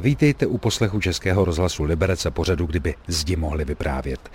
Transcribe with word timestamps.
Vítejte 0.00 0.46
u 0.46 0.58
poslechu 0.58 1.00
Českého 1.00 1.44
rozhlasu 1.44 1.84
Liberec 1.84 2.26
a 2.26 2.30
pořadu, 2.30 2.66
kdyby 2.66 2.94
zdi 3.06 3.36
mohli 3.36 3.64
vyprávět. 3.64 4.30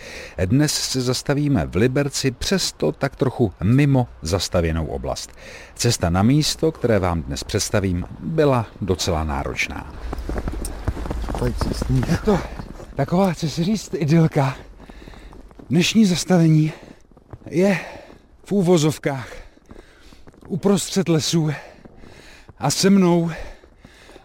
Dnes 0.46 0.74
se 0.74 1.02
zastavíme 1.02 1.66
v 1.66 1.76
Liberci, 1.76 2.32
přesto 2.32 2.92
tak 2.92 3.16
trochu 3.16 3.54
mimo 3.64 4.08
zastavěnou 4.22 4.86
oblast. 4.86 5.32
Cesta 5.76 6.10
na 6.10 6.24
místo, 6.24 6.72
které 6.72 7.00
vám 7.00 7.24
dnes 7.24 7.44
představím, 7.44 8.06
byla 8.20 8.68
docela 8.82 9.24
náročná. 9.24 9.94
Je 12.08 12.18
to 12.26 12.40
taková, 12.96 13.36
co 13.36 13.50
si 13.50 13.64
říct, 13.64 13.94
idylka. 13.94 14.56
Dnešní 15.70 16.06
zastavení 16.06 16.72
je 17.50 17.80
v 18.44 18.52
úvozovkách 18.52 19.28
uprostřed 20.48 21.10
lesů 21.10 21.52
a 22.58 22.72
se 22.72 22.90
mnou 22.90 23.32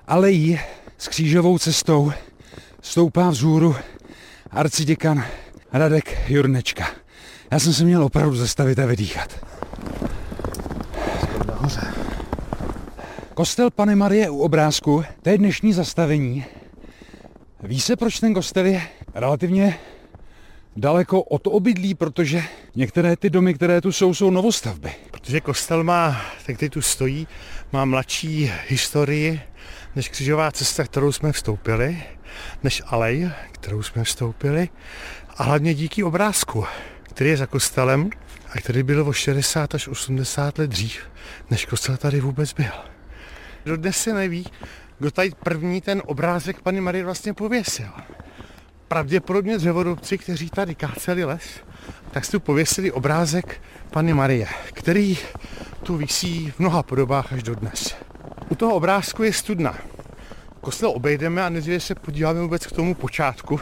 alejí 0.06 0.60
s 0.98 1.08
křížovou 1.08 1.58
cestou 1.58 2.12
stoupá 2.82 3.30
vzhůru 3.30 3.76
arciděkan 4.50 5.24
Radek 5.72 6.30
Jurnečka. 6.30 6.86
Já 7.50 7.58
jsem 7.58 7.72
se 7.72 7.84
měl 7.84 8.04
opravdu 8.04 8.36
zastavit 8.36 8.78
a 8.78 8.86
vydýchat. 8.86 9.46
Kostel 13.34 13.70
Pany 13.70 13.96
Marie 13.96 14.30
u 14.30 14.38
obrázku, 14.38 15.04
to 15.22 15.28
je 15.28 15.38
dnešní 15.38 15.72
zastavení. 15.72 16.44
Ví 17.62 17.80
se, 17.80 17.96
proč 17.96 18.20
ten 18.20 18.34
kostel 18.34 18.66
je 18.66 18.82
relativně 19.14 19.78
daleko 20.76 21.22
od 21.22 21.46
obydlí, 21.46 21.94
protože 21.94 22.42
některé 22.74 23.16
ty 23.16 23.30
domy, 23.30 23.54
které 23.54 23.80
tu 23.80 23.92
jsou, 23.92 24.14
jsou 24.14 24.30
novostavby. 24.30 24.92
Protože 25.10 25.40
kostel 25.40 25.84
má, 25.84 26.20
tak 26.46 26.58
tady 26.58 26.70
tu 26.70 26.82
stojí, 26.82 27.26
má 27.72 27.84
mladší 27.84 28.52
historii 28.68 29.40
než 29.98 30.08
křižová 30.08 30.50
cesta, 30.52 30.84
kterou 30.84 31.12
jsme 31.12 31.32
vstoupili, 31.32 32.02
než 32.62 32.82
alej, 32.86 33.30
kterou 33.52 33.82
jsme 33.82 34.04
vstoupili 34.04 34.68
a 35.36 35.42
hlavně 35.42 35.74
díky 35.74 36.04
obrázku, 36.04 36.64
který 37.02 37.30
je 37.30 37.36
za 37.36 37.46
kostelem 37.46 38.10
a 38.50 38.58
který 38.58 38.82
byl 38.82 39.08
o 39.08 39.12
60 39.12 39.74
až 39.74 39.88
80 39.88 40.58
let 40.58 40.70
dřív, 40.70 41.02
než 41.50 41.66
kostel 41.66 41.96
tady 41.96 42.20
vůbec 42.20 42.52
byl. 42.52 42.72
Dodnes 43.66 43.96
se 43.96 44.14
neví, 44.14 44.46
kdo 44.98 45.10
tady 45.10 45.30
první 45.44 45.80
ten 45.80 46.02
obrázek 46.06 46.60
Pany 46.60 46.80
Marie 46.80 47.04
vlastně 47.04 47.34
pověsil. 47.34 47.90
Pravděpodobně 48.88 49.58
dřevodobci, 49.58 50.18
kteří 50.18 50.50
tady 50.50 50.74
káceli 50.74 51.24
les, 51.24 51.42
tak 52.10 52.24
si 52.24 52.32
tu 52.32 52.40
pověsili 52.40 52.92
obrázek 52.92 53.60
Pany 53.90 54.14
Marie, 54.14 54.46
který 54.72 55.18
tu 55.82 55.96
visí 55.96 56.50
v 56.50 56.58
mnoha 56.58 56.82
podobách 56.82 57.32
až 57.32 57.42
do 57.42 57.54
dnes. 57.54 57.96
U 58.50 58.54
toho 58.54 58.74
obrázku 58.74 59.22
je 59.22 59.32
studna. 59.32 59.78
Kostel 60.60 60.90
obejdeme 60.90 61.44
a 61.44 61.48
nejdříve 61.48 61.80
se 61.80 61.94
podíváme 61.94 62.40
vůbec 62.40 62.66
k 62.66 62.72
tomu 62.72 62.94
počátku 62.94 63.60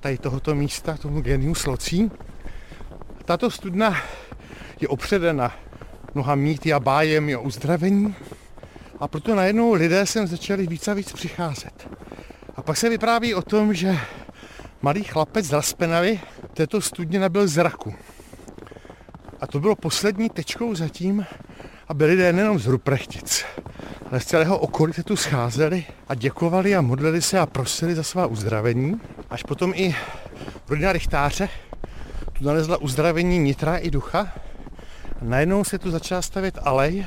tady 0.00 0.18
tohoto 0.18 0.54
místa, 0.54 0.96
tomu 0.96 1.20
geniu 1.20 1.54
slocí. 1.54 2.10
Tato 3.24 3.50
studna 3.50 3.96
je 4.80 4.88
opředena 4.88 5.54
mnoha 6.14 6.34
mýty 6.34 6.72
a 6.72 6.80
bájem 6.80 7.36
o 7.36 7.42
uzdravení 7.42 8.14
a 9.00 9.08
proto 9.08 9.34
najednou 9.34 9.72
lidé 9.72 10.06
sem 10.06 10.26
začali 10.26 10.66
víc 10.66 10.88
a 10.88 10.94
víc 10.94 11.12
přicházet. 11.12 11.88
A 12.56 12.62
pak 12.62 12.76
se 12.76 12.88
vypráví 12.88 13.34
o 13.34 13.42
tom, 13.42 13.74
že 13.74 13.98
malý 14.82 15.04
chlapec 15.04 15.46
z 15.46 15.52
Raspenavy 15.52 16.20
této 16.54 16.80
studně 16.80 17.20
nabil 17.20 17.48
zraku. 17.48 17.94
A 19.40 19.46
to 19.46 19.60
bylo 19.60 19.76
poslední 19.76 20.30
tečkou 20.30 20.74
zatím, 20.74 21.26
aby 21.88 22.04
lidé 22.04 22.32
nejenom 22.32 22.58
z 22.58 22.66
Ruprechtic, 22.66 23.44
z 24.16 24.24
celého 24.24 24.58
okolí 24.58 24.92
se 24.92 25.02
tu 25.02 25.16
scházeli 25.16 25.84
a 26.08 26.14
děkovali 26.14 26.76
a 26.76 26.80
modlili 26.80 27.22
se 27.22 27.38
a 27.38 27.46
prosili 27.46 27.94
za 27.94 28.02
svá 28.02 28.26
uzdravení. 28.26 29.00
Až 29.30 29.42
potom 29.42 29.72
i 29.74 29.94
rodina 30.68 30.92
Richtáře 30.92 31.48
tu 32.32 32.44
nalezla 32.44 32.76
uzdravení 32.76 33.38
nitra 33.38 33.76
i 33.76 33.90
ducha. 33.90 34.32
A 35.20 35.24
najednou 35.24 35.64
se 35.64 35.78
tu 35.78 35.90
začala 35.90 36.22
stavět 36.22 36.58
alej, 36.62 37.06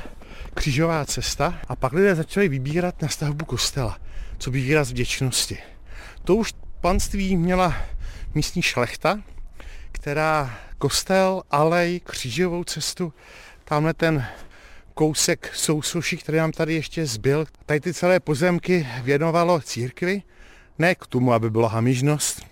křižová 0.54 1.04
cesta 1.04 1.54
a 1.68 1.76
pak 1.76 1.92
lidé 1.92 2.14
začali 2.14 2.48
vybírat 2.48 3.02
na 3.02 3.08
stavbu 3.08 3.44
kostela, 3.44 3.98
co 4.38 4.50
by 4.50 4.60
výraz 4.60 4.90
vděčnosti. 4.90 5.58
To 6.24 6.34
už 6.34 6.54
panství 6.80 7.36
měla 7.36 7.76
místní 8.34 8.62
šlechta, 8.62 9.20
která 9.92 10.54
kostel, 10.78 11.42
alej, 11.50 12.00
křížovou 12.00 12.64
cestu, 12.64 13.12
tamhle 13.64 13.94
ten 13.94 14.26
kousek 14.94 15.50
sousuši, 15.54 16.16
který 16.16 16.38
nám 16.38 16.52
tady 16.52 16.74
ještě 16.74 17.06
zbyl. 17.06 17.44
Tady 17.66 17.80
ty 17.80 17.94
celé 17.94 18.20
pozemky 18.20 18.86
věnovalo 19.02 19.60
církvi, 19.60 20.22
ne 20.78 20.94
k 20.94 21.06
tomu, 21.06 21.32
aby 21.32 21.50
byla 21.50 21.68
hamižnost, 21.68 22.42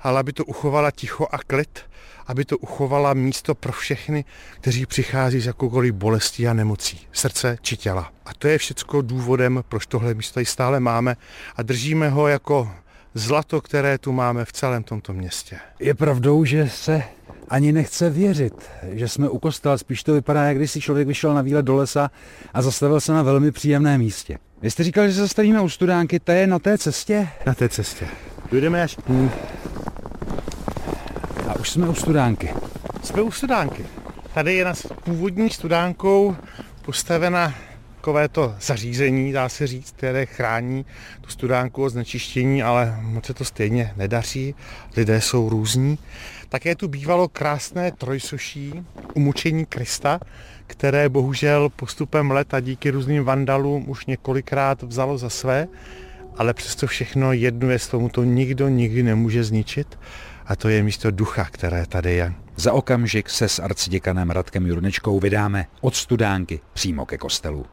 ale 0.00 0.20
aby 0.20 0.32
to 0.32 0.44
uchovala 0.44 0.90
ticho 0.90 1.28
a 1.30 1.38
klid, 1.38 1.80
aby 2.26 2.44
to 2.44 2.58
uchovala 2.58 3.14
místo 3.14 3.54
pro 3.54 3.72
všechny, 3.72 4.24
kteří 4.54 4.86
přichází 4.86 5.40
z 5.40 5.46
jakoukoliv 5.46 5.94
bolestí 5.94 6.48
a 6.48 6.54
nemocí, 6.54 7.06
srdce 7.12 7.58
či 7.62 7.76
těla. 7.76 8.12
A 8.26 8.34
to 8.34 8.48
je 8.48 8.58
všecko 8.58 9.02
důvodem, 9.02 9.64
proč 9.68 9.86
tohle 9.86 10.14
místo 10.14 10.34
tady 10.34 10.46
stále 10.46 10.80
máme 10.80 11.16
a 11.56 11.62
držíme 11.62 12.08
ho 12.08 12.28
jako 12.28 12.72
zlato, 13.14 13.60
které 13.60 13.98
tu 13.98 14.12
máme 14.12 14.44
v 14.44 14.52
celém 14.52 14.82
tomto 14.82 15.12
městě. 15.12 15.58
Je 15.80 15.94
pravdou, 15.94 16.44
že 16.44 16.68
se 16.68 17.02
ani 17.48 17.72
nechce 17.72 18.10
věřit, 18.10 18.54
že 18.92 19.08
jsme 19.08 19.28
u 19.28 19.38
kostela. 19.38 19.78
Spíš 19.78 20.02
to 20.02 20.12
vypadá, 20.12 20.44
jak 20.44 20.56
když 20.56 20.70
si 20.70 20.80
člověk 20.80 21.08
vyšel 21.08 21.34
na 21.34 21.42
výlet 21.42 21.62
do 21.62 21.76
lesa 21.76 22.10
a 22.54 22.62
zastavil 22.62 23.00
se 23.00 23.12
na 23.12 23.22
velmi 23.22 23.52
příjemné 23.52 23.98
místě. 23.98 24.38
Vy 24.62 24.70
jste 24.70 24.84
říkal, 24.84 25.06
že 25.06 25.14
se 25.14 25.20
zastavíme 25.20 25.60
u 25.60 25.68
studánky, 25.68 26.20
to 26.20 26.32
je 26.32 26.46
na 26.46 26.58
té 26.58 26.78
cestě? 26.78 27.28
Na 27.46 27.54
té 27.54 27.68
cestě. 27.68 28.06
Jdeme 28.52 28.82
až... 28.82 28.96
Hmm. 29.06 29.30
A 31.48 31.56
už 31.60 31.70
jsme 31.70 31.88
u 31.88 31.94
studánky. 31.94 32.54
Jsme 33.02 33.22
u 33.22 33.30
studánky. 33.30 33.86
Tady 34.34 34.54
je 34.54 34.64
nás 34.64 34.86
původní 35.04 35.50
studánkou 35.50 36.36
postavena 36.84 37.54
takovéto 38.02 38.54
zařízení, 38.60 39.32
dá 39.32 39.48
se 39.48 39.66
říct, 39.66 39.90
které 39.90 40.26
chrání 40.26 40.86
tu 41.20 41.30
studánku 41.30 41.82
od 41.82 41.88
znečištění, 41.88 42.62
ale 42.62 42.98
moc 43.02 43.26
se 43.26 43.34
to 43.34 43.44
stejně 43.44 43.92
nedaří. 43.96 44.54
Lidé 44.96 45.20
jsou 45.20 45.48
různí. 45.48 45.98
Také 46.48 46.74
tu 46.74 46.88
bývalo 46.88 47.28
krásné 47.28 47.92
trojsoší 47.92 48.72
umučení 49.14 49.66
Krista, 49.66 50.20
které 50.66 51.08
bohužel 51.08 51.68
postupem 51.76 52.30
let 52.30 52.54
a 52.54 52.60
díky 52.60 52.90
různým 52.90 53.24
vandalům 53.24 53.84
už 53.90 54.06
několikrát 54.06 54.82
vzalo 54.82 55.18
za 55.18 55.30
své, 55.30 55.68
ale 56.36 56.54
přesto 56.54 56.86
všechno 56.86 57.32
jednu 57.32 57.70
je 57.70 57.78
tomu 57.78 58.08
to 58.08 58.24
nikdo 58.24 58.68
nikdy 58.68 59.02
nemůže 59.02 59.44
zničit 59.44 59.98
a 60.46 60.56
to 60.56 60.68
je 60.68 60.82
místo 60.82 61.10
ducha, 61.10 61.44
které 61.50 61.86
tady 61.86 62.14
je. 62.14 62.32
Za 62.56 62.72
okamžik 62.72 63.30
se 63.30 63.48
s 63.48 63.58
arciděkanem 63.58 64.30
Radkem 64.30 64.66
Jurnečkou 64.66 65.20
vydáme 65.20 65.66
od 65.80 65.96
studánky 65.96 66.60
přímo 66.72 67.06
ke 67.06 67.18
kostelu. 67.18 67.66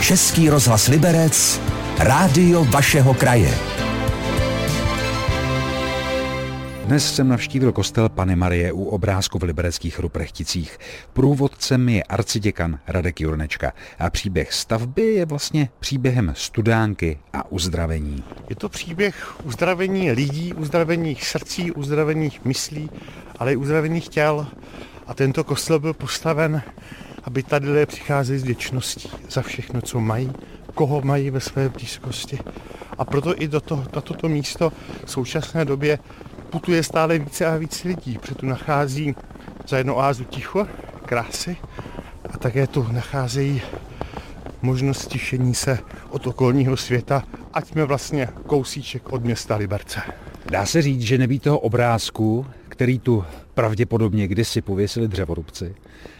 Český 0.00 0.50
rozhlas 0.50 0.88
Liberec, 0.88 1.60
rádio 1.98 2.64
vašeho 2.64 3.14
kraje. 3.14 3.75
Dnes 6.86 7.14
jsem 7.14 7.28
navštívil 7.28 7.72
kostel 7.72 8.08
Pany 8.08 8.36
Marie 8.36 8.72
u 8.72 8.84
obrázku 8.84 9.38
v 9.38 9.42
libereckých 9.42 9.98
Ruprechticích. 9.98 10.78
Průvodcem 11.12 11.88
je 11.88 12.02
arciděkan 12.02 12.78
Radek 12.86 13.20
Jurnečka 13.20 13.72
a 13.98 14.10
příběh 14.10 14.52
stavby 14.52 15.02
je 15.02 15.26
vlastně 15.26 15.68
příběhem 15.80 16.32
studánky 16.36 17.18
a 17.32 17.50
uzdravení. 17.50 18.24
Je 18.50 18.56
to 18.56 18.68
příběh 18.68 19.44
uzdravení 19.44 20.12
lidí, 20.12 20.52
uzdravených 20.52 21.26
srdcí, 21.26 21.72
uzdravených 21.72 22.44
myslí, 22.44 22.90
ale 23.38 23.52
i 23.52 23.56
uzdravených 23.56 24.08
těl. 24.08 24.46
A 25.06 25.14
tento 25.14 25.44
kostel 25.44 25.78
byl 25.78 25.94
postaven, 25.94 26.62
aby 27.24 27.42
tady 27.42 27.68
lidé 27.68 27.86
přicházeli 27.86 28.38
s 28.38 28.44
věčností 28.44 29.10
za 29.30 29.42
všechno, 29.42 29.80
co 29.80 30.00
mají, 30.00 30.32
koho 30.74 31.00
mají 31.00 31.30
ve 31.30 31.40
své 31.40 31.68
blízkosti. 31.68 32.38
A 32.98 33.04
proto 33.04 33.42
i 33.42 33.48
do 33.48 33.60
toho, 33.60 33.84
na 33.94 34.00
toto 34.00 34.28
místo 34.28 34.72
v 35.04 35.10
současné 35.10 35.64
době 35.64 35.98
putuje 36.56 36.82
stále 36.82 37.18
více 37.18 37.46
a 37.46 37.56
více 37.56 37.88
lidí, 37.88 38.18
protože 38.18 38.34
tu 38.34 38.46
nachází 38.46 39.14
za 39.68 39.78
jedno 39.78 39.96
oázu 39.96 40.24
ticho, 40.24 40.66
krásy 41.06 41.56
a 42.32 42.38
také 42.38 42.66
tu 42.66 42.86
nacházejí 42.92 43.62
možnost 44.62 45.06
tišení 45.06 45.54
se 45.54 45.78
od 46.10 46.26
okolního 46.26 46.76
světa, 46.76 47.22
ať 47.52 47.68
jsme 47.68 47.84
vlastně 47.84 48.28
kousíček 48.46 49.12
od 49.12 49.24
města 49.24 49.56
Liberce. 49.56 50.00
Dá 50.50 50.66
se 50.66 50.82
říct, 50.82 51.00
že 51.00 51.18
nebýt 51.18 51.42
toho 51.42 51.58
obrázku, 51.58 52.46
který 52.68 52.98
tu 52.98 53.24
pravděpodobně 53.54 54.28
kdysi 54.28 54.62
pověsili 54.62 55.08
dřevorubci, 55.08 55.74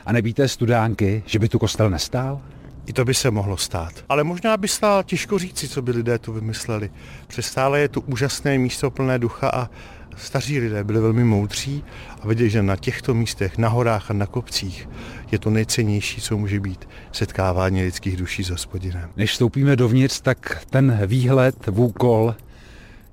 a 0.06 0.12
nebýt 0.12 0.36
té 0.36 0.48
studánky, 0.48 1.22
že 1.26 1.38
by 1.38 1.48
tu 1.48 1.58
kostel 1.58 1.90
nestál? 1.90 2.40
I 2.86 2.92
to 2.92 3.04
by 3.04 3.14
se 3.14 3.30
mohlo 3.30 3.56
stát. 3.56 4.04
Ale 4.08 4.24
možná 4.24 4.56
by 4.56 4.68
stál 4.68 5.02
těžko 5.02 5.38
říci, 5.38 5.68
co 5.68 5.82
by 5.82 5.90
lidé 5.90 6.18
tu 6.18 6.32
vymysleli. 6.32 6.90
Přestále 7.26 7.80
je 7.80 7.88
tu 7.88 8.00
úžasné 8.00 8.58
místo 8.58 8.90
plné 8.90 9.18
ducha 9.18 9.48
a 9.48 9.70
staří 10.16 10.58
lidé 10.58 10.84
byli 10.84 11.00
velmi 11.00 11.24
moudří 11.24 11.84
a 12.22 12.28
viděli, 12.28 12.50
že 12.50 12.62
na 12.62 12.76
těchto 12.76 13.14
místech, 13.14 13.58
na 13.58 13.68
horách 13.68 14.10
a 14.10 14.14
na 14.14 14.26
kopcích 14.26 14.88
je 15.32 15.38
to 15.38 15.50
nejcennější, 15.50 16.20
co 16.20 16.36
může 16.36 16.60
být 16.60 16.88
setkávání 17.12 17.82
lidských 17.82 18.16
duší 18.16 18.44
s 18.44 18.50
hospodinem. 18.50 19.10
Než 19.16 19.30
vstoupíme 19.30 19.76
dovnitř, 19.76 20.20
tak 20.20 20.64
ten 20.70 21.00
výhled 21.06 21.66
v 21.66 21.80
úkol 21.80 22.34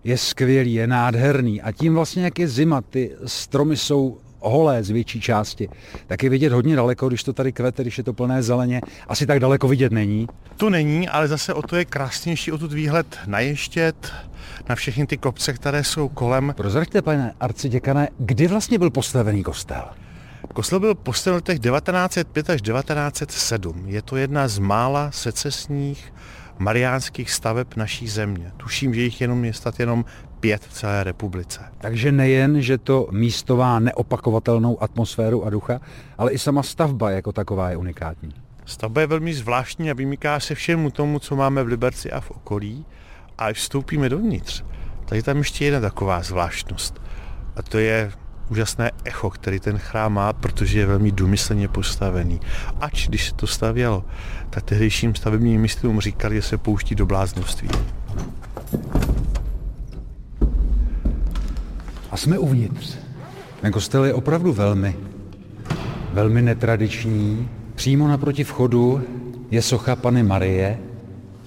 je 0.04 0.18
skvělý, 0.18 0.74
je 0.74 0.88
nádherný. 0.88 1.62
A 1.62 1.72
tím 1.72 1.94
vlastně, 1.94 2.24
jak 2.24 2.40
je 2.40 2.48
zima, 2.48 2.82
ty 2.82 3.12
stromy 3.26 3.78
jsou 3.78 4.18
holé 4.50 4.84
z 4.84 4.90
větší 4.90 5.22
části, 5.22 5.70
tak 6.08 6.24
je 6.24 6.30
vidět 6.30 6.54
hodně 6.54 6.76
daleko, 6.76 7.08
když 7.08 7.24
to 7.24 7.34
tady 7.34 7.52
kvete, 7.52 7.82
když 7.82 7.98
je 7.98 8.04
to 8.04 8.14
plné 8.14 8.44
zeleně. 8.44 8.82
Asi 9.08 9.26
tak 9.26 9.40
daleko 9.40 9.68
vidět 9.68 9.92
není. 9.92 10.28
To 10.58 10.70
není, 10.70 11.10
ale 11.10 11.28
zase 11.28 11.54
o 11.54 11.62
to 11.62 11.76
je 11.76 11.86
krásnější 11.86 12.52
o 12.52 12.58
tu 12.58 12.68
výhled 12.68 13.20
na 13.28 13.40
Ještět, 13.40 14.12
na 14.70 14.76
všechny 14.76 15.08
ty 15.08 15.18
kopce, 15.18 15.54
které 15.54 15.84
jsou 15.84 16.10
kolem. 16.10 16.54
Prozraďte, 16.58 17.02
pane 17.02 17.34
arciděkane, 17.40 18.10
kdy 18.18 18.48
vlastně 18.48 18.80
byl 18.80 18.90
postavený 18.90 19.44
kostel? 19.44 19.84
Kostel 20.54 20.80
byl 20.80 20.96
postaven 20.96 21.40
v 21.40 21.44
těch 21.44 21.60
1905 21.60 22.50
až 22.50 22.62
1907. 22.62 23.84
Je 23.88 24.02
to 24.02 24.16
jedna 24.16 24.48
z 24.48 24.60
mála 24.60 25.12
secesních 25.12 26.14
mariánských 26.60 27.32
staveb 27.32 27.68
naší 27.76 28.08
země. 28.08 28.52
Tuším, 28.58 28.94
že 28.94 29.02
jich 29.02 29.22
jenom 29.22 29.46
je 29.46 29.54
stát 29.54 29.80
jenom 29.80 30.06
pět 30.44 30.66
v 30.66 30.74
celé 30.74 31.04
republice. 31.04 31.62
Takže 31.78 32.12
nejen, 32.12 32.62
že 32.62 32.78
to 32.78 33.08
místo 33.12 33.58
má 33.58 33.80
neopakovatelnou 33.80 34.84
atmosféru 34.84 35.46
a 35.46 35.50
ducha, 35.50 35.80
ale 36.18 36.32
i 36.32 36.38
sama 36.38 36.64
stavba 36.64 37.12
jako 37.12 37.32
taková 37.32 37.70
je 37.70 37.78
unikátní. 37.78 38.34
Stavba 38.66 39.02
je 39.02 39.08
velmi 39.08 39.34
zvláštní 39.34 39.92
a 39.92 39.94
vymyká 39.94 40.40
se 40.40 40.56
všemu 40.56 40.92
tomu, 40.92 41.20
co 41.20 41.36
máme 41.36 41.64
v 41.64 41.68
Liberci 41.68 42.12
a 42.12 42.20
v 42.20 42.32
okolí. 42.32 42.86
A 43.38 43.46
až 43.46 43.58
vstoupíme 43.58 44.10
dovnitř, 44.10 44.64
tak 45.06 45.16
je 45.16 45.24
tam 45.24 45.38
ještě 45.38 45.66
jedna 45.66 45.80
taková 45.80 46.22
zvláštnost. 46.22 47.02
A 47.56 47.62
to 47.62 47.78
je 47.78 48.12
úžasné 48.50 48.92
echo, 49.04 49.30
který 49.30 49.60
ten 49.60 49.78
chrám 49.78 50.14
má, 50.14 50.34
protože 50.34 50.80
je 50.80 50.86
velmi 50.86 51.12
důmyslně 51.12 51.68
postavený. 51.68 52.40
Ač 52.80 53.08
když 53.08 53.30
se 53.30 53.36
to 53.36 53.48
stavělo, 53.48 54.06
tak 54.50 54.64
tehdejším 54.64 55.16
stavebním 55.16 55.62
mistrům 55.62 56.00
říkali, 56.00 56.36
že 56.36 56.42
se 56.42 56.58
pouští 56.58 56.96
do 56.96 57.06
bláznovství. 57.06 57.70
A 62.14 62.18
jsme 62.18 62.38
uvnitř. 62.38 62.98
Ten 63.62 63.72
kostel 63.72 64.06
je 64.06 64.14
opravdu 64.14 64.54
velmi, 64.54 64.96
velmi 66.14 66.42
netradiční. 66.42 67.50
Přímo 67.76 68.08
naproti 68.08 68.44
vchodu 68.44 69.02
je 69.52 69.62
socha 69.62 69.96
Pany 69.96 70.24
Marie, 70.24 70.80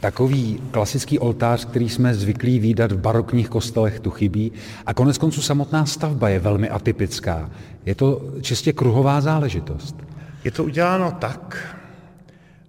Takový 0.00 0.60
klasický 0.70 1.18
oltář, 1.18 1.64
který 1.64 1.88
jsme 1.88 2.14
zvyklí 2.14 2.58
výdat 2.58 2.92
v 2.92 2.98
barokních 2.98 3.48
kostelech, 3.48 4.00
tu 4.00 4.10
chybí. 4.10 4.52
A 4.86 4.94
konec 4.94 5.18
konců 5.18 5.42
samotná 5.42 5.86
stavba 5.86 6.28
je 6.28 6.38
velmi 6.38 6.68
atypická. 6.68 7.50
Je 7.86 7.94
to 7.94 8.22
čistě 8.40 8.72
kruhová 8.72 9.20
záležitost. 9.20 9.96
Je 10.44 10.50
to 10.50 10.64
uděláno 10.64 11.16
tak, 11.18 11.76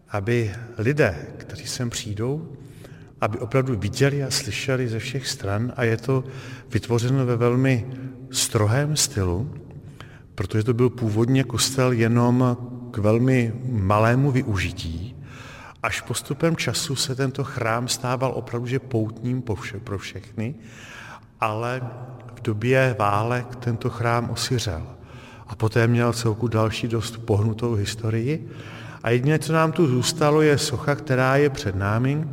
aby 0.10 0.52
lidé, 0.78 1.16
kteří 1.38 1.68
sem 1.68 1.90
přijdou, 1.90 2.48
aby 3.22 3.40
opravdu 3.40 3.76
viděli 3.76 4.24
a 4.24 4.32
slyšeli 4.32 4.88
ze 4.88 5.00
všech 5.00 5.28
stran 5.28 5.74
a 5.76 5.84
je 5.84 5.98
to 5.98 6.24
vytvořeno 6.70 7.26
ve 7.26 7.36
velmi 7.36 7.88
strohém 8.32 8.96
stylu, 8.96 9.54
protože 10.36 10.64
to 10.64 10.74
byl 10.74 10.90
původně 10.90 11.44
kostel 11.44 11.92
jenom 11.92 12.58
k 12.92 12.98
velmi 12.98 13.54
malému 13.70 14.32
využití, 14.32 15.18
Až 15.84 16.02
postupem 16.02 16.56
času 16.56 16.96
se 16.96 17.16
tento 17.16 17.44
chrám 17.44 17.88
stával 17.88 18.32
opravdu 18.36 18.68
že 18.68 18.80
poutním 18.80 19.44
pro 19.84 19.98
všechny, 19.98 20.56
ale 21.40 21.82
v 22.36 22.42
době 22.42 22.96
válek 23.00 23.56
tento 23.56 23.90
chrám 23.90 24.30
osiřel. 24.30 24.88
A 25.48 25.56
poté 25.56 25.88
měl 25.88 26.14
celku 26.14 26.48
další 26.48 26.88
dost 26.88 27.18
pohnutou 27.18 27.74
historii. 27.74 28.50
A 29.04 29.10
jediné, 29.10 29.40
co 29.40 29.54
nám 29.54 29.72
tu 29.72 29.88
zůstalo, 29.88 30.42
je 30.42 30.58
socha, 30.58 30.96
která 30.96 31.36
je 31.36 31.50
před 31.50 31.76
námi, 31.76 32.28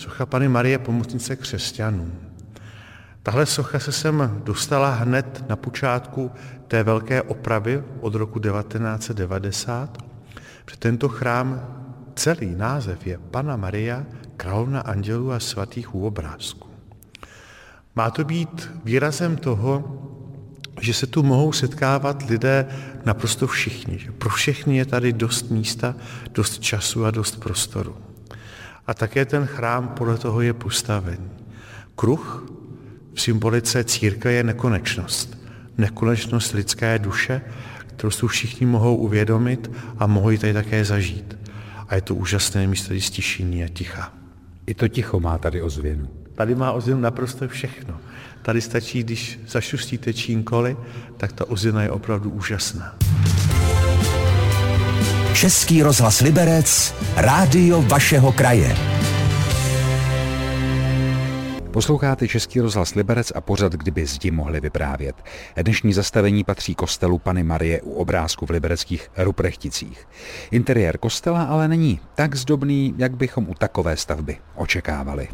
socha 0.00 0.26
Pany 0.26 0.48
Marie 0.48 0.78
Pomocnice 0.78 1.36
křesťanů. 1.36 2.12
Tahle 3.22 3.46
socha 3.46 3.78
se 3.78 3.92
sem 3.92 4.40
dostala 4.44 4.90
hned 4.90 5.44
na 5.48 5.56
počátku 5.56 6.30
té 6.68 6.82
velké 6.82 7.22
opravy 7.22 7.84
od 8.00 8.14
roku 8.14 8.38
1990, 8.38 9.98
protože 10.64 10.76
tento 10.78 11.08
chrám 11.08 11.76
Celý 12.14 12.54
název 12.54 13.06
je 13.06 13.18
Pana 13.18 13.56
Maria, 13.56 14.04
královna 14.36 14.80
andělů 14.80 15.32
a 15.32 15.40
svatých 15.40 15.94
u 15.94 16.06
obrázku. 16.06 16.68
Má 17.96 18.10
to 18.10 18.24
být 18.24 18.70
výrazem 18.84 19.36
toho, 19.36 20.02
že 20.80 20.94
se 20.94 21.06
tu 21.06 21.22
mohou 21.22 21.52
setkávat 21.52 22.28
lidé 22.28 22.66
naprosto 23.04 23.46
všichni. 23.46 24.10
Pro 24.18 24.30
všechny 24.30 24.76
je 24.76 24.84
tady 24.84 25.12
dost 25.12 25.50
místa, 25.50 25.94
dost 26.32 26.58
času 26.58 27.04
a 27.04 27.10
dost 27.10 27.40
prostoru. 27.40 28.09
A 28.90 28.94
také 28.94 29.24
ten 29.24 29.46
chrám 29.46 29.88
podle 29.88 30.18
toho 30.18 30.40
je 30.40 30.52
postavený. 30.52 31.30
Kruh 31.96 32.50
v 33.14 33.20
symbolice 33.20 33.84
církve 33.84 34.32
je 34.32 34.44
nekonečnost. 34.44 35.38
Nekonečnost 35.78 36.52
lidské 36.52 36.98
duše, 36.98 37.40
kterou 37.86 38.10
si 38.10 38.26
všichni 38.26 38.66
mohou 38.66 38.96
uvědomit 38.96 39.70
a 39.98 40.06
mohou 40.06 40.30
ji 40.30 40.38
tady 40.38 40.52
také 40.52 40.84
zažít. 40.84 41.38
A 41.88 41.94
je 41.94 42.00
to 42.00 42.14
úžasné 42.14 42.66
místo 42.66 42.94
stišení 43.00 43.64
a 43.64 43.68
ticha. 43.68 44.12
I 44.66 44.74
to 44.74 44.88
ticho 44.88 45.20
má 45.20 45.38
tady 45.38 45.62
ozvěnu. 45.62 46.08
Tady 46.34 46.54
má 46.54 46.72
ozvěnu 46.72 47.00
naprosto 47.00 47.48
všechno. 47.48 48.00
Tady 48.42 48.60
stačí, 48.60 49.02
když 49.02 49.40
zašustíte 49.48 50.14
čínkoli, 50.14 50.76
tak 51.16 51.32
ta 51.32 51.50
ozvěna 51.50 51.82
je 51.82 51.90
opravdu 51.90 52.30
úžasná. 52.30 52.94
Český 55.40 55.82
rozhlas 55.82 56.20
Liberec, 56.20 56.94
rádio 57.16 57.82
vašeho 57.82 58.32
kraje. 58.32 58.76
Posloucháte 61.70 62.28
Český 62.28 62.60
rozhlas 62.60 62.94
Liberec 62.94 63.32
a 63.34 63.40
pořad, 63.40 63.72
kdyby 63.72 64.06
zdi 64.06 64.30
mohli 64.30 64.60
vyprávět. 64.60 65.16
Dnešní 65.62 65.92
zastavení 65.92 66.44
patří 66.44 66.74
kostelu 66.74 67.18
Pany 67.18 67.44
Marie 67.44 67.82
u 67.82 67.92
obrázku 67.92 68.46
v 68.46 68.50
libereckých 68.50 69.08
Ruprechticích. 69.16 70.08
Interiér 70.50 70.98
kostela 70.98 71.42
ale 71.42 71.68
není 71.68 72.00
tak 72.14 72.34
zdobný, 72.34 72.94
jak 72.98 73.16
bychom 73.16 73.48
u 73.48 73.54
takové 73.54 73.96
stavby 73.96 74.36
očekávali. 74.54 75.28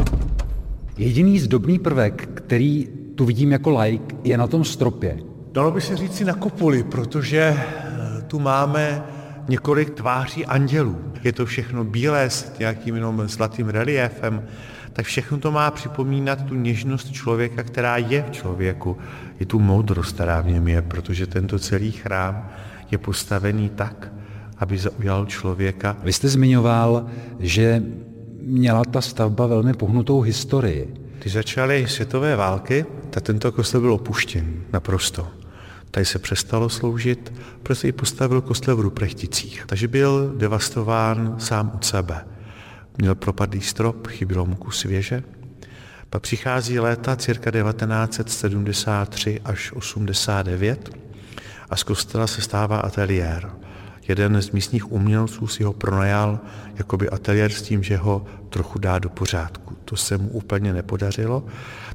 Jediný 0.97 1.38
zdobný 1.38 1.79
prvek, 1.79 2.29
který 2.35 2.88
tu 3.14 3.25
vidím 3.25 3.53
jako 3.53 3.79
like, 3.79 4.17
je 4.25 4.38
na 4.38 4.47
tom 4.47 4.64
stropě. 4.64 5.19
Dalo 5.53 5.70
by 5.70 5.81
se 5.81 5.97
říct 5.97 6.17
si 6.17 6.25
na 6.25 6.35
kopuli, 6.35 6.82
protože 6.82 7.56
eh, 7.58 8.23
tu 8.23 8.38
máme 8.38 9.16
několik 9.48 9.90
tváří 9.90 10.46
andělů. 10.46 10.98
Je 11.25 11.32
to 11.32 11.46
všechno 11.46 11.84
bílé 11.84 12.31
s 12.31 12.58
nějakým 12.58 12.94
jenom 12.94 13.28
zlatým 13.28 13.69
reliefem 13.69 14.43
tak 14.96 15.06
všechno 15.06 15.38
to 15.38 15.52
má 15.52 15.70
připomínat 15.70 16.43
tu 16.43 16.54
něžnost 16.54 17.12
člověka, 17.12 17.62
která 17.62 17.96
je 17.96 18.22
v 18.22 18.31
člověku, 18.31 18.96
i 19.41 19.46
tu 19.46 19.58
moudrost, 19.58 20.15
která 20.15 20.41
v 20.41 20.46
něm 20.46 20.69
je, 20.69 20.82
protože 20.82 21.26
tento 21.26 21.58
celý 21.58 21.93
chrám 21.93 22.48
je 22.91 22.98
postavený 22.98 23.69
tak, 23.69 24.12
aby 24.58 24.79
zaujal 24.79 25.26
člověka. 25.26 25.96
Vy 26.03 26.12
jste 26.12 26.29
zmiňoval, 26.29 27.06
že 27.38 27.82
měla 28.41 28.84
ta 28.84 29.00
stavba 29.00 29.46
velmi 29.46 29.74
pohnutou 29.74 30.20
historii. 30.20 30.94
Když 31.20 31.32
začaly 31.32 31.86
světové 31.88 32.36
války, 32.36 32.84
tak 33.10 33.22
tento 33.22 33.53
kostel 33.53 33.81
byl 33.81 33.93
opuštěn 33.93 34.62
naprosto. 34.72 35.35
Tady 35.96 36.06
se 36.06 36.19
přestalo 36.19 36.69
sloužit, 36.69 37.32
protože 37.62 37.93
postavil 37.93 38.41
kostel 38.41 38.76
v 38.76 38.81
Ruprechticích. 38.81 39.65
Takže 39.67 39.88
byl 39.88 40.34
devastován 40.36 41.36
sám 41.38 41.72
od 41.74 41.84
sebe. 41.84 42.26
Měl 42.98 43.15
propadlý 43.15 43.60
strop, 43.60 44.06
chybilo 44.06 44.46
mu 44.46 44.55
kus 44.56 44.84
věže. 44.84 45.22
Pak 46.10 46.22
přichází 46.22 46.79
léta 46.79 47.17
cirka 47.17 47.50
1973 47.50 49.41
až 49.44 49.72
89 49.72 50.91
a 51.70 51.76
z 51.76 51.82
kostela 51.82 52.26
se 52.26 52.41
stává 52.41 52.79
ateliér. 52.79 53.50
Jeden 54.08 54.43
z 54.43 54.51
místních 54.51 54.93
umělců 54.93 55.46
si 55.46 55.65
ho 55.65 55.72
pronajal 55.72 56.39
jakoby 56.75 57.10
ateliér 57.10 57.53
s 57.53 57.63
tím, 57.63 57.82
že 57.82 57.96
ho 57.96 58.27
trochu 58.51 58.79
dá 58.79 58.98
do 58.98 59.08
pořádku. 59.08 59.77
To 59.84 59.96
se 59.96 60.19
mu 60.19 60.29
úplně 60.29 60.72
nepodařilo, 60.72 61.44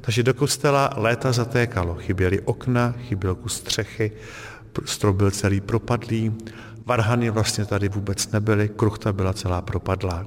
takže 0.00 0.22
do 0.22 0.34
kostela 0.34 0.90
léta 0.96 1.32
zatékalo. 1.32 1.94
Chyběly 1.94 2.40
okna, 2.40 2.94
chyběl 2.98 3.34
kus 3.34 3.54
střechy, 3.54 4.12
strop 4.84 5.16
byl 5.16 5.30
celý 5.30 5.60
propadlý, 5.60 6.34
varhany 6.86 7.30
vlastně 7.30 7.64
tady 7.64 7.88
vůbec 7.88 8.30
nebyly, 8.30 8.68
kruchta 8.68 9.12
byla 9.12 9.32
celá 9.32 9.62
propadlá. 9.62 10.26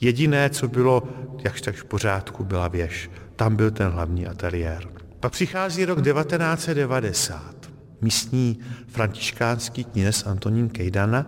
Jediné, 0.00 0.50
co 0.50 0.68
bylo 0.68 1.02
jakž 1.44 1.60
tak 1.60 1.76
v 1.76 1.84
pořádku, 1.84 2.44
byla 2.44 2.68
věž. 2.68 3.10
Tam 3.36 3.56
byl 3.56 3.70
ten 3.70 3.90
hlavní 3.90 4.26
ateliér. 4.26 4.88
Pak 5.20 5.32
přichází 5.32 5.84
rok 5.84 6.02
1990. 6.02 7.55
Místní 8.00 8.58
františkánský 8.86 9.84
kněz 9.84 10.26
Antonín 10.26 10.68
Kejdana, 10.68 11.26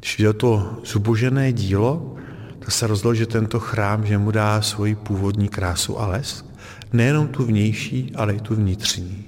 když 0.00 0.18
viděl 0.18 0.32
to 0.32 0.80
zubožené 0.84 1.52
dílo, 1.52 2.16
tak 2.58 2.72
se 2.72 2.86
rozhodl, 2.86 3.14
že 3.14 3.26
tento 3.26 3.60
chrám, 3.60 4.06
že 4.06 4.18
mu 4.18 4.30
dá 4.30 4.62
svoji 4.62 4.94
původní 4.94 5.48
krásu 5.48 6.00
a 6.00 6.06
lesk, 6.06 6.44
nejenom 6.92 7.28
tu 7.28 7.44
vnější, 7.44 8.12
ale 8.14 8.34
i 8.34 8.40
tu 8.40 8.54
vnitřní. 8.54 9.24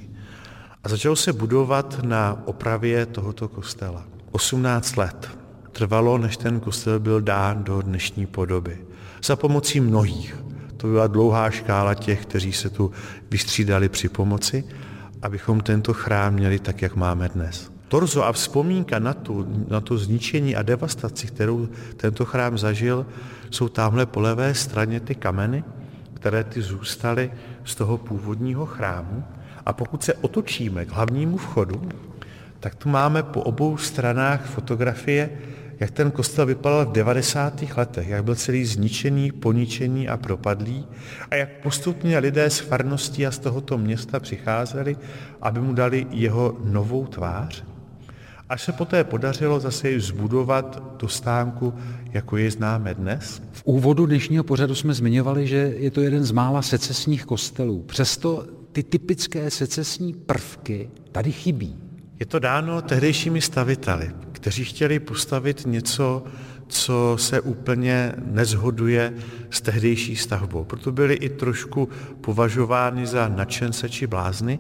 A 0.85 0.89
začalo 0.89 1.17
se 1.17 1.33
budovat 1.33 2.01
na 2.03 2.43
opravě 2.45 3.07
tohoto 3.07 3.49
kostela. 3.49 4.05
18 4.31 4.97
let 4.97 5.39
trvalo, 5.73 6.19
než 6.19 6.37
ten 6.37 6.61
kostel 6.61 7.01
byl 7.01 7.21
dán 7.21 7.65
do 7.65 7.83
dnešní 7.83 8.27
podoby. 8.27 8.79
Za 9.25 9.37
pomocí 9.37 9.81
mnohých. 9.81 10.37
To 10.77 10.87
byla 10.87 11.07
dlouhá 11.07 11.51
škála 11.51 11.95
těch, 11.95 12.23
kteří 12.23 12.53
se 12.53 12.71
tu 12.71 12.91
vystřídali 13.31 13.89
při 13.89 14.09
pomoci, 14.09 14.65
abychom 15.23 15.61
tento 15.61 15.95
chrám 15.95 16.35
měli 16.35 16.59
tak, 16.59 16.83
jak 16.83 16.97
máme 16.97 17.29
dnes. 17.29 17.71
Torzo 17.89 18.25
a 18.25 18.33
vzpomínka 18.33 18.99
na, 18.99 19.15
tu, 19.15 19.65
na 19.69 19.81
to 19.81 19.99
zničení 19.99 20.57
a 20.57 20.63
devastaci, 20.63 21.27
kterou 21.27 21.69
tento 21.97 22.25
chrám 22.25 22.59
zažil, 22.59 23.07
jsou 23.51 23.69
tamhle 23.69 24.07
po 24.07 24.21
levé 24.21 24.55
straně 24.55 25.01
ty 25.01 25.15
kameny, 25.15 25.65
které 26.15 26.45
ty 26.45 26.63
zůstaly 26.63 27.31
z 27.65 27.75
toho 27.75 27.99
původního 27.99 28.67
chrámu. 28.67 29.25
A 29.67 29.73
pokud 29.73 30.05
se 30.05 30.15
otočíme 30.15 30.85
k 30.85 30.93
hlavnímu 30.93 31.37
vchodu, 31.37 31.89
tak 32.61 32.75
tu 32.75 32.89
máme 32.89 33.23
po 33.23 33.43
obou 33.43 33.77
stranách 33.77 34.47
fotografie, 34.47 35.31
jak 35.81 35.91
ten 35.91 36.11
kostel 36.11 36.47
vypadal 36.47 36.87
v 36.87 36.93
90. 36.93 37.65
letech, 37.77 38.09
jak 38.09 38.25
byl 38.25 38.35
celý 38.35 38.65
zničený, 38.65 39.33
poničený 39.33 40.09
a 40.09 40.17
propadlý 40.17 40.87
a 41.31 41.35
jak 41.35 41.63
postupně 41.63 42.19
lidé 42.19 42.51
z 42.51 42.59
farností 42.59 43.27
a 43.27 43.31
z 43.31 43.39
tohoto 43.39 43.79
města 43.79 44.21
přicházeli, 44.21 44.97
aby 45.43 45.61
mu 45.61 45.73
dali 45.73 46.07
jeho 46.11 46.57
novou 46.65 47.07
tvář. 47.07 47.65
Až 48.49 48.63
se 48.63 48.73
poté 48.73 49.05
podařilo 49.05 49.61
zase 49.61 50.01
zbudovat 50.01 50.97
do 50.99 51.09
stánku, 51.09 51.75
jako 52.13 52.37
je 52.37 52.51
známe 52.51 52.95
dnes. 52.95 53.43
V 53.53 53.63
úvodu 53.65 54.07
dnešního 54.07 54.45
pořadu 54.45 54.75
jsme 54.75 54.95
zmiňovali, 54.95 55.47
že 55.47 55.57
je 55.57 55.91
to 55.91 56.01
jeden 56.01 56.25
z 56.25 56.31
mála 56.31 56.63
secesních 56.63 57.25
kostelů. 57.25 57.83
Přesto 57.83 58.47
ty 58.73 58.83
typické 58.83 59.51
secesní 59.51 60.15
prvky 60.15 60.91
tady 61.13 61.33
chybí. 61.33 61.77
Je 62.21 62.27
to 62.27 62.39
dáno 62.39 62.83
tehdejšími 62.83 63.41
staviteli, 63.41 64.11
kteří 64.39 64.65
chtěli 64.65 64.99
postavit 64.99 65.67
něco, 65.67 66.25
co 66.69 67.17
se 67.19 67.41
úplně 67.41 68.13
nezhoduje 68.25 69.15
s 69.51 69.61
tehdejší 69.61 70.17
stavbou. 70.17 70.65
Proto 70.65 70.93
byli 70.93 71.15
i 71.15 71.29
trošku 71.29 71.89
považováni 72.21 73.07
za 73.07 73.29
nadšence 73.29 73.89
či 73.89 74.07
blázny. 74.07 74.59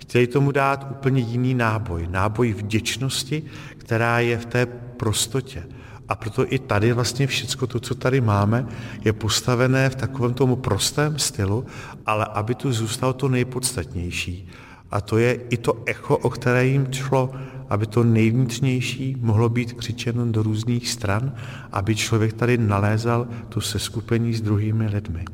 Chtěli 0.00 0.26
tomu 0.26 0.52
dát 0.52 0.86
úplně 0.90 1.20
jiný 1.20 1.54
náboj, 1.54 2.08
náboj 2.10 2.52
vděčnosti, 2.52 3.42
která 3.76 4.20
je 4.20 4.38
v 4.38 4.46
té 4.46 4.66
prostotě. 4.96 5.62
A 6.08 6.14
proto 6.14 6.52
i 6.52 6.58
tady 6.58 6.92
vlastně 6.92 7.26
všechno 7.26 7.66
to, 7.66 7.80
co 7.80 7.94
tady 7.94 8.20
máme, 8.20 8.66
je 9.04 9.12
postavené 9.12 9.90
v 9.90 9.94
takovém 9.94 10.34
tomu 10.34 10.56
prostém 10.56 11.18
stylu, 11.18 11.66
ale 12.06 12.24
aby 12.24 12.54
tu 12.54 12.72
zůstalo 12.72 13.12
to 13.12 13.28
nejpodstatnější. 13.28 14.48
A 14.90 15.00
to 15.00 15.18
je 15.18 15.32
i 15.32 15.56
to 15.56 15.82
echo, 15.86 16.16
o 16.16 16.30
které 16.30 16.66
jim 16.66 16.92
šlo, 16.92 17.32
aby 17.68 17.86
to 17.86 18.04
nejvnitřnější 18.04 19.16
mohlo 19.20 19.48
být 19.48 19.72
křičeno 19.72 20.26
do 20.26 20.42
různých 20.42 20.88
stran, 20.88 21.32
aby 21.72 21.96
člověk 21.96 22.32
tady 22.32 22.58
nalézal 22.58 23.26
tu 23.48 23.60
seskupení 23.60 24.34
s 24.34 24.40
druhými 24.40 24.86
lidmi. 24.86 25.24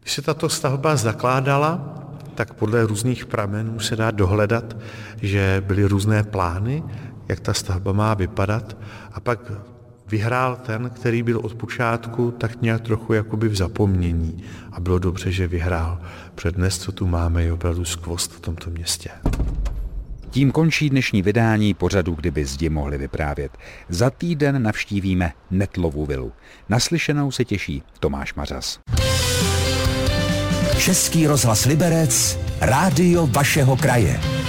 Když 0.00 0.12
se 0.12 0.22
tato 0.22 0.48
stavba 0.48 0.96
zakládala, 0.96 1.98
tak 2.34 2.54
podle 2.54 2.86
různých 2.86 3.26
pramenů 3.26 3.80
se 3.80 3.96
dá 3.96 4.10
dohledat, 4.10 4.76
že 5.22 5.62
byly 5.66 5.84
různé 5.84 6.22
plány, 6.22 6.82
jak 7.28 7.40
ta 7.40 7.54
stavba 7.54 7.92
má 7.92 8.14
vypadat 8.14 8.76
a 9.12 9.20
pak 9.20 9.52
vyhrál 10.12 10.56
ten, 10.56 10.90
který 10.90 11.22
byl 11.22 11.38
od 11.38 11.54
počátku 11.54 12.30
tak 12.30 12.62
nějak 12.62 12.80
trochu 12.80 13.12
jakoby 13.12 13.48
v 13.48 13.56
zapomnění. 13.56 14.44
A 14.72 14.80
bylo 14.80 14.98
dobře, 14.98 15.32
že 15.32 15.46
vyhrál. 15.46 16.00
Před 16.34 16.54
dnes, 16.54 16.78
co 16.78 16.92
tu 16.92 17.06
máme, 17.06 17.42
je 17.42 17.52
opravdu 17.52 17.84
skvost 17.84 18.32
v 18.32 18.40
tomto 18.40 18.70
městě. 18.70 19.10
Tím 20.30 20.50
končí 20.52 20.90
dnešní 20.90 21.22
vydání 21.22 21.74
pořadu, 21.74 22.14
kdyby 22.14 22.44
zdi 22.44 22.68
mohli 22.68 22.98
vyprávět. 22.98 23.52
Za 23.88 24.10
týden 24.10 24.62
navštívíme 24.62 25.32
Netlovu 25.50 26.06
vilu. 26.06 26.32
Naslyšenou 26.68 27.30
se 27.30 27.44
těší 27.44 27.82
Tomáš 28.00 28.34
Mařas. 28.34 28.78
Český 30.78 31.26
rozhlas 31.26 31.64
Liberec, 31.64 32.38
rádio 32.60 33.26
vašeho 33.26 33.76
kraje. 33.76 34.41